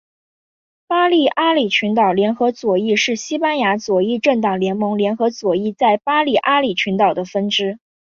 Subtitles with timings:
[0.87, 7.77] 巴利阿里群岛联合左翼是西班牙左翼政党联盟联合左翼在巴利阿里群岛的分支。